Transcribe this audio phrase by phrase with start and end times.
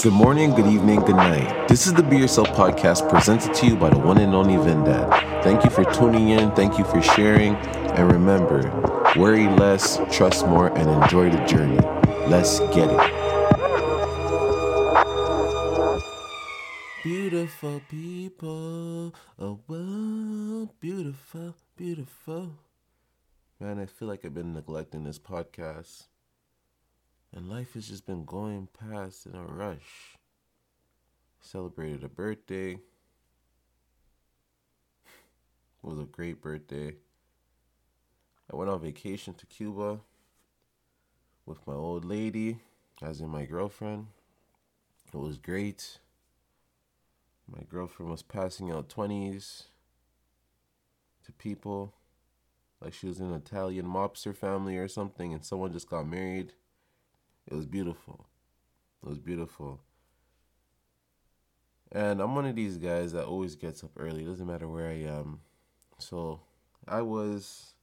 [0.00, 1.66] Good morning, good evening, good night.
[1.66, 5.42] This is the Be Yourself podcast presented to you by the one and only Vendad.
[5.42, 8.62] Thank you for tuning in, thank you for sharing, and remember
[9.16, 11.80] worry less, trust more, and enjoy the journey.
[12.28, 13.00] Let's get it.
[17.02, 22.52] Beautiful people, oh, well, beautiful, beautiful.
[23.58, 26.06] Man, I feel like I've been neglecting this podcast.
[27.34, 30.16] And life has just been going past in a rush.
[31.40, 32.78] Celebrated a birthday.
[35.80, 36.96] It was a great birthday.
[38.52, 40.00] I went on vacation to Cuba
[41.46, 42.58] with my old lady,
[43.00, 44.08] as in my girlfriend.
[45.12, 45.98] It was great.
[47.46, 49.64] My girlfriend was passing out 20s
[51.24, 51.94] to people
[52.80, 56.52] like she was in an Italian mobster family or something, and someone just got married.
[57.50, 58.26] It was beautiful.
[59.02, 59.80] It was beautiful.
[61.90, 64.22] And I'm one of these guys that always gets up early.
[64.24, 65.40] It doesn't matter where I am.
[65.98, 66.40] So
[66.86, 67.74] I was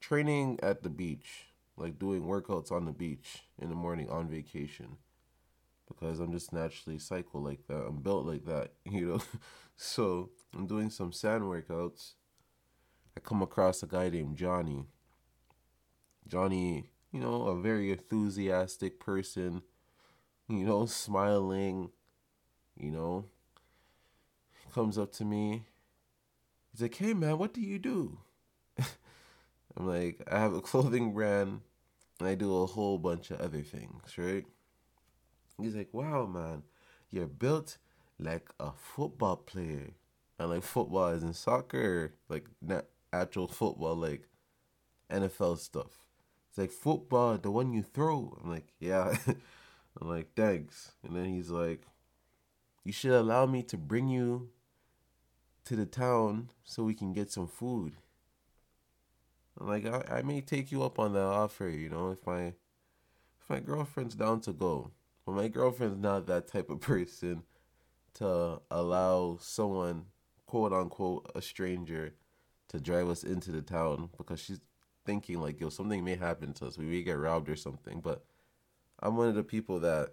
[0.00, 4.96] training at the beach, like doing workouts on the beach in the morning on vacation.
[5.88, 7.86] Because I'm just naturally cycle like that.
[7.86, 9.20] I'm built like that, you know.
[9.76, 12.12] so I'm doing some sand workouts.
[13.16, 14.86] I come across a guy named Johnny.
[16.28, 19.62] Johnny you know, a very enthusiastic person,
[20.48, 21.88] you know, smiling,
[22.78, 23.24] you know,
[24.74, 25.64] comes up to me.
[26.70, 28.18] He's like, hey man, what do you do?
[28.78, 31.62] I'm like, I have a clothing brand
[32.20, 34.44] and I do a whole bunch of other things, right?
[35.58, 36.64] He's like, wow, man,
[37.10, 37.78] you're built
[38.18, 39.92] like a football player.
[40.38, 44.28] And like football is in soccer, like not actual football, like
[45.10, 46.05] NFL stuff.
[46.56, 48.38] Like football, the one you throw.
[48.42, 49.16] I'm like, yeah.
[50.00, 50.92] I'm like, thanks.
[51.02, 51.82] And then he's like,
[52.84, 54.50] you should allow me to bring you
[55.64, 57.94] to the town so we can get some food.
[59.58, 62.52] I'm like, I, I may take you up on that offer, you know, if my
[63.40, 64.92] if my girlfriend's down to go.
[65.24, 67.42] But my girlfriend's not that type of person
[68.14, 70.06] to allow someone,
[70.46, 72.14] quote unquote, a stranger,
[72.68, 74.60] to drive us into the town because she's
[75.06, 76.78] thinking like, yo, something may happen to us.
[76.78, 78.00] We may get robbed or something.
[78.00, 78.24] But
[79.00, 80.10] I'm one of the people that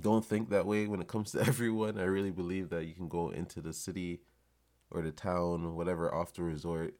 [0.00, 1.98] don't think that way when it comes to everyone.
[1.98, 4.20] I really believe that you can go into the city
[4.90, 6.94] or the town, whatever, off the resort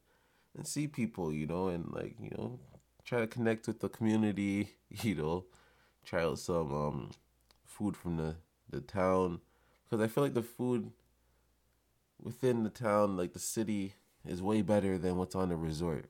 [0.56, 2.58] and see people, you know, and like, you know,
[3.04, 4.70] try to connect with the community,
[5.02, 5.44] you know,
[6.04, 7.10] try out some um
[7.64, 8.36] food from the
[8.70, 9.40] the town
[9.84, 10.90] because I feel like the food
[12.20, 13.94] within the town, like the city,
[14.26, 16.06] is way better than what's on the resort.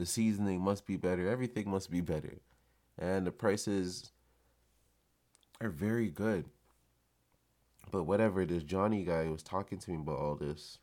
[0.00, 1.28] The seasoning must be better.
[1.28, 2.38] Everything must be better.
[2.98, 4.12] And the prices
[5.60, 6.46] are very good.
[7.90, 10.78] But whatever, this Johnny guy was talking to me about all this.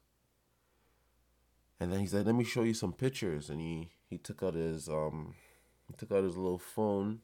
[1.79, 3.49] And then he said, Let me show you some pictures.
[3.49, 5.33] And he, he took out his um
[5.87, 7.21] he took out his little phone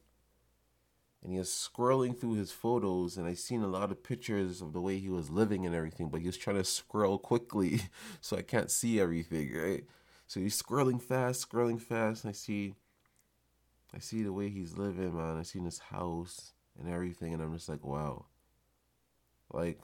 [1.22, 4.72] and he was scrolling through his photos and I seen a lot of pictures of
[4.72, 7.82] the way he was living and everything, but he was trying to scroll quickly
[8.20, 9.84] so I can't see everything, right?
[10.34, 12.74] So he's scrolling fast, scrolling fast, and I see
[13.94, 15.36] I see the way he's living, man.
[15.36, 18.24] I seen his house and everything, and I'm just like, wow.
[19.52, 19.78] Like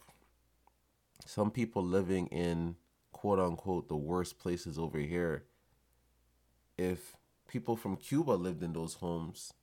[1.25, 2.75] some people living in
[3.13, 5.45] quote unquote the worst places over here.
[6.77, 7.15] If
[7.47, 9.55] people from Cuba lived in those homes,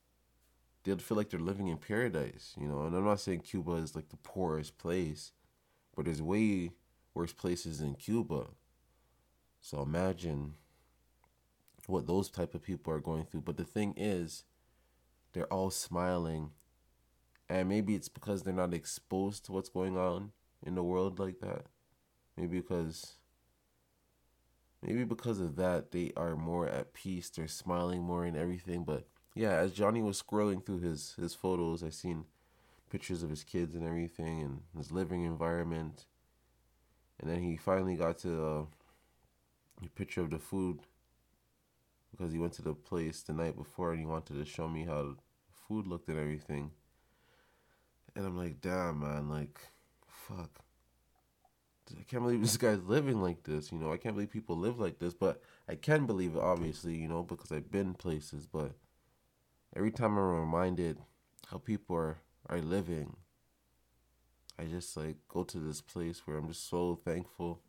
[0.85, 2.83] they'd feel like they're living in paradise, you know.
[2.83, 5.33] And I'm not saying Cuba is like the poorest place,
[5.97, 6.71] but there's way
[7.13, 8.45] worse places in Cuba.
[9.59, 10.53] So imagine
[11.87, 13.41] what those type of people are going through.
[13.41, 14.43] But the thing is,
[15.33, 16.51] they're all smiling.
[17.49, 20.31] And maybe it's because they're not exposed to what's going on
[20.65, 21.65] in the world like that.
[22.35, 23.15] Maybe because
[24.83, 28.83] maybe because of that they are more at peace, they're smiling more and everything.
[28.83, 32.25] But yeah, as Johnny was scrolling through his his photos, I seen
[32.89, 36.06] pictures of his kids and everything and his living environment.
[37.19, 38.65] And then he finally got to uh,
[39.85, 40.81] a picture of the food
[42.17, 44.85] because he went to the place the night before and he wanted to show me
[44.85, 45.15] how
[45.67, 46.71] food looked and everything.
[48.15, 49.59] And I'm like, damn, man, like,
[50.07, 50.49] fuck.
[51.91, 53.93] I can't believe this guy's living like this, you know.
[53.93, 57.23] I can't believe people live like this, but I can believe it, obviously, you know,
[57.23, 58.47] because I've been places.
[58.47, 58.71] But
[59.75, 60.97] every time I'm reminded
[61.47, 62.17] how people are,
[62.49, 63.17] are living,
[64.59, 67.61] I just like go to this place where I'm just so thankful.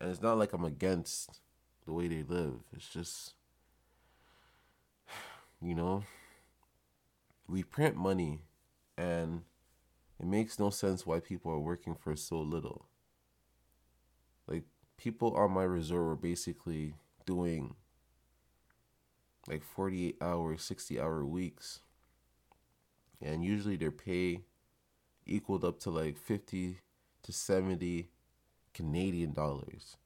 [0.00, 1.40] And it's not like I'm against
[1.84, 2.60] the way they live.
[2.74, 3.34] It's just
[5.60, 6.04] you know,
[7.48, 8.42] we print money
[8.98, 9.42] and
[10.18, 12.86] it makes no sense why people are working for so little.
[14.46, 14.64] Like
[14.96, 16.94] people on my resort were basically
[17.24, 17.74] doing
[19.48, 21.80] like 48 hour, 60 hour weeks.
[23.20, 24.40] And usually their pay
[25.24, 26.78] equaled up to like 50
[27.22, 28.10] to 70
[28.74, 29.96] Canadian dollars.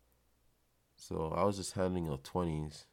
[0.96, 2.85] So I was just handing out 20s.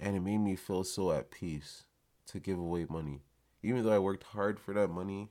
[0.00, 1.84] And it made me feel so at peace
[2.26, 3.22] to give away money.
[3.62, 5.30] Even though I worked hard for that money,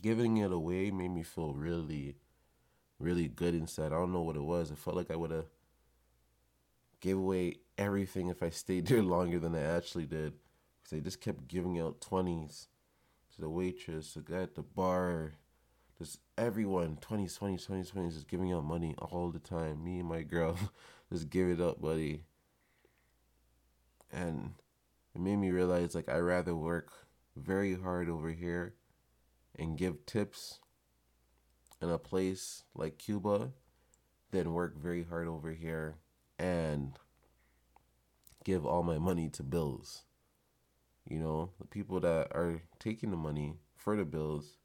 [0.00, 2.16] giving it away made me feel really,
[2.98, 3.86] really good inside.
[3.86, 4.70] I don't know what it was.
[4.70, 5.46] It felt like I would have
[7.00, 10.34] gave away everything if I stayed there longer than I actually did.
[10.82, 12.68] Because they just kept giving out 20s
[13.34, 15.34] to the waitress, the guy at the bar,
[15.98, 19.82] just everyone, 20s, 20s, 20s, 20s, just giving out money all the time.
[19.84, 20.58] Me and my girl
[21.12, 22.24] just give it up, buddy.
[24.14, 24.54] And
[25.14, 26.92] it made me realize like I'd rather work
[27.36, 28.74] very hard over here
[29.58, 30.60] and give tips
[31.82, 33.50] in a place like Cuba
[34.30, 35.96] than work very hard over here
[36.38, 36.98] and
[38.44, 40.02] give all my money to bills.
[41.08, 44.58] You know, the people that are taking the money for the bills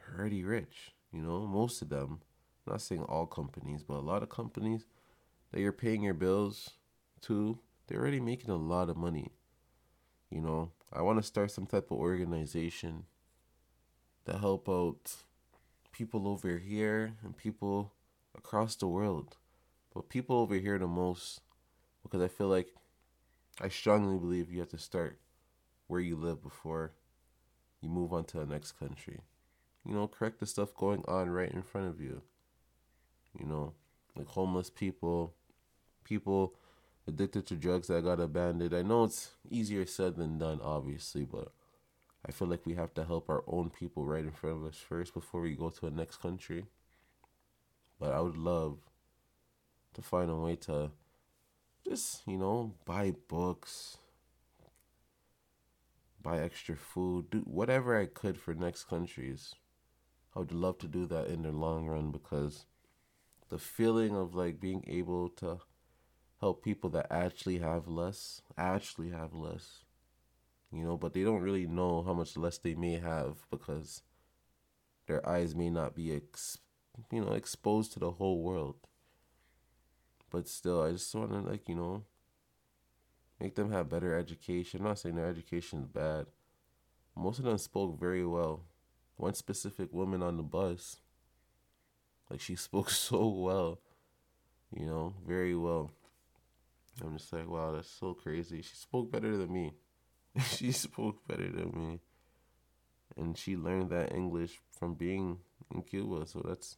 [0.00, 0.92] are already rich.
[1.12, 2.20] You know, most of them.
[2.66, 4.86] I'm not saying all companies, but a lot of companies
[5.52, 6.70] that you're paying your bills
[7.22, 9.32] to, they're already making a lot of money.
[10.30, 13.04] You know, I want to start some type of organization
[14.24, 15.14] to help out
[15.92, 17.92] people over here and people
[18.36, 19.36] across the world.
[19.94, 21.40] But people over here the most
[22.02, 22.68] because I feel like
[23.60, 25.18] I strongly believe you have to start
[25.86, 26.92] where you live before
[27.80, 29.20] you move on to the next country.
[29.86, 32.22] You know, correct the stuff going on right in front of you.
[33.38, 33.72] You know,
[34.16, 35.34] like homeless people,
[36.04, 36.54] people
[37.06, 38.74] addicted to drugs that got abandoned.
[38.74, 41.52] I know it's easier said than done, obviously, but
[42.26, 44.78] I feel like we have to help our own people right in front of us
[44.78, 46.66] first before we go to a next country.
[48.00, 48.78] But I would love
[49.94, 50.90] to find a way to
[51.88, 53.98] just, you know, buy books,
[56.20, 59.54] buy extra food, do whatever I could for next countries.
[60.34, 62.66] I would love to do that in the long run because
[63.48, 65.60] the feeling of like being able to
[66.40, 69.84] help people that actually have less, actually have less,
[70.72, 74.02] you know, but they don't really know how much less they may have because
[75.06, 76.58] their eyes may not be, ex-
[77.10, 78.76] you know, exposed to the whole world.
[80.30, 82.04] But still, I just want to like you know
[83.40, 84.80] make them have better education.
[84.80, 86.26] I'm not saying their education is bad.
[87.16, 88.64] Most of them spoke very well.
[89.16, 90.98] One specific woman on the bus,
[92.30, 93.80] like she spoke so well,
[94.72, 95.92] you know, very well.
[97.02, 98.62] I'm just like, wow, that's so crazy.
[98.62, 99.72] She spoke better than me.
[100.42, 102.00] she spoke better than me.
[103.16, 105.38] And she learned that English from being
[105.74, 106.26] in Cuba.
[106.26, 106.76] So that's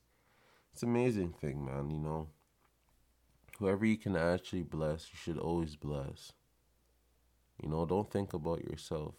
[0.72, 2.28] it's amazing thing, man, you know
[3.58, 6.32] whoever you can actually bless, you should always bless.
[7.62, 9.14] You know, don't think about yourself.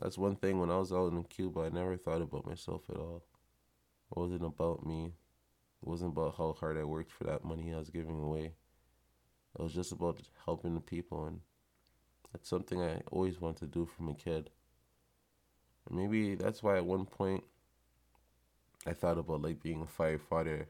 [0.00, 2.96] That's one thing when I was out in Cuba, I never thought about myself at
[2.96, 3.24] all.
[4.10, 5.12] It wasn't about me.
[5.82, 8.52] It wasn't about how hard I worked for that money I was giving away.
[9.58, 11.40] It was just about helping the people, and
[12.32, 14.50] that's something I always wanted to do from a kid.
[15.88, 17.44] And maybe that's why at one point
[18.86, 20.66] I thought about like being a firefighter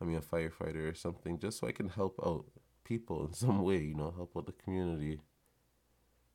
[0.00, 2.44] I mean, a firefighter or something, just so I can help out
[2.84, 5.20] people in some way, you know, help out the community.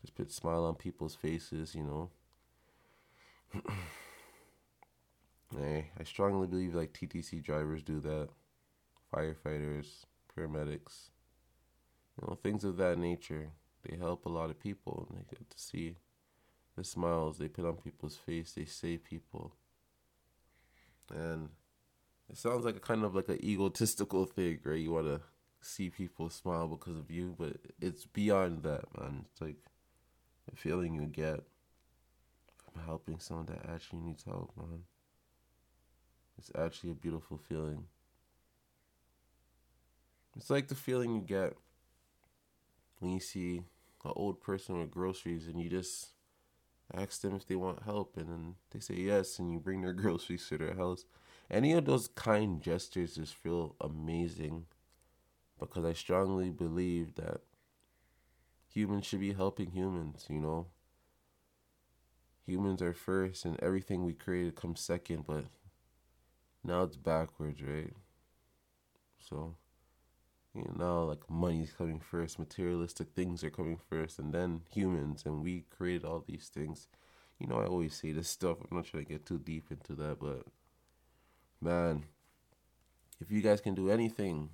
[0.01, 2.09] Just put a smile on people's faces, you know.
[5.59, 8.29] I, I strongly believe like TTC drivers do that,
[9.13, 10.05] firefighters,
[10.35, 11.09] paramedics,
[12.21, 13.49] you know, things of that nature.
[13.83, 15.95] They help a lot of people and they get to see
[16.77, 18.51] the smiles they put on people's face.
[18.51, 19.53] They save people.
[21.13, 21.49] And
[22.29, 24.79] it sounds like a kind of like an egotistical thing, right?
[24.79, 25.21] You want to
[25.61, 29.25] see people smile because of you, but it's beyond that, man.
[29.31, 29.57] It's like
[30.49, 31.41] the feeling you get
[32.63, 34.83] from helping someone that actually needs help, man.
[36.37, 37.85] It's actually a beautiful feeling.
[40.37, 41.55] It's like the feeling you get
[43.01, 43.63] when you see
[44.05, 46.09] an old person with groceries and you just
[46.93, 49.93] ask them if they want help and then they say yes and you bring their
[50.03, 51.05] groceries to their house
[51.51, 54.65] any of those kind gestures just feel amazing
[55.59, 57.41] because I strongly believe that
[58.67, 60.65] humans should be helping humans, you know.
[62.45, 65.45] Humans are first and everything we created comes second, but
[66.63, 67.93] now it's backwards, right?
[69.19, 69.55] So,
[70.53, 75.23] you know, now like money's coming first, materialistic things are coming first, and then humans,
[75.25, 76.87] and we created all these things.
[77.39, 78.57] you know, I always say this stuff.
[78.59, 80.45] I'm not trying to get too deep into that, but
[81.61, 82.03] man,
[83.19, 84.49] if you guys can do anything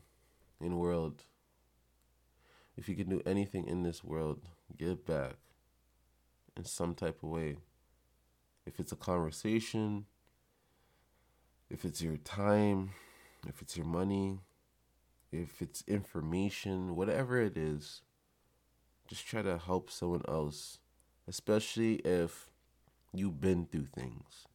[0.61, 1.23] in world,
[2.77, 4.41] if you can do anything in this world,
[4.77, 5.35] give back
[6.55, 7.57] in some type of way.
[8.65, 10.05] If it's a conversation,
[11.69, 12.91] if it's your time,
[13.47, 14.39] if it's your money,
[15.31, 18.01] if it's information, whatever it is,
[19.07, 20.79] just try to help someone else,
[21.27, 22.49] especially if
[23.13, 24.45] you've been through things.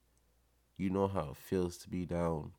[0.77, 2.53] You know how it feels to be down.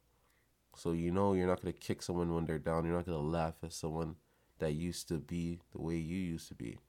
[0.75, 2.85] So you know you're not going to kick someone when they're down.
[2.85, 4.15] You're not going to laugh at someone
[4.59, 6.79] that used to be the way you used to be.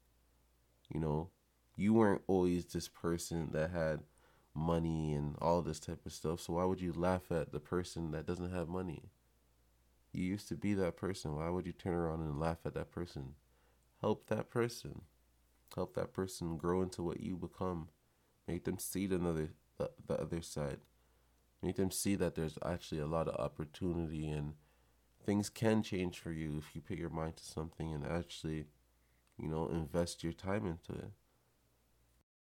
[0.93, 1.31] You know,
[1.76, 4.00] you weren't always this person that had
[4.54, 6.40] money and all this type of stuff.
[6.40, 9.11] So why would you laugh at the person that doesn't have money?
[10.14, 11.35] You used to be that person.
[11.35, 13.35] Why would you turn around and laugh at that person?
[14.00, 15.02] Help that person.
[15.75, 17.88] Help that person grow into what you become.
[18.47, 20.78] Make them see the other the, the other side.
[21.62, 24.54] Make them see that there's actually a lot of opportunity and
[25.25, 28.66] things can change for you if you put your mind to something and actually,
[29.37, 31.11] you know, invest your time into it.